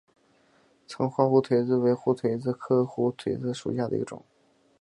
[0.97, 4.25] 管花胡颓子为胡颓子科胡颓子属下的一个种。